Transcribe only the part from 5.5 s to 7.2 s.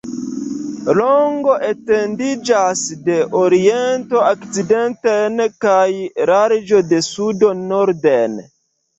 kaj larĝo de